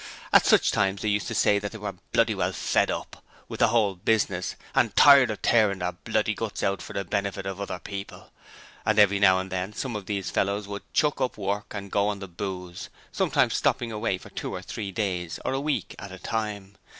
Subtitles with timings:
[0.33, 3.59] At such times they used to say that they were 'Bloody well fed up' with
[3.59, 7.61] the whole business and 'Tired of tearing their bloody guts out for the benefit of
[7.61, 8.31] other people'
[8.83, 12.07] and every now and then some of these fellows would 'chuck up' work, and go
[12.07, 16.11] on the booze, sometimes stopping away for two or three days or a week at
[16.11, 16.77] a time.